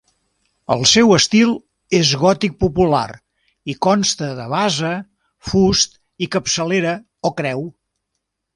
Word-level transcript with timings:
El 0.75 0.79
seu 0.91 1.11
estil 1.17 1.51
és 1.97 2.13
gòtic 2.21 2.55
popular 2.63 3.03
i 3.73 3.77
consta 3.87 4.31
de 4.41 4.47
base, 4.55 4.95
fust 5.51 5.95
i 6.29 6.33
capçalera 6.37 6.99
o 7.31 7.35
creu. 7.43 7.63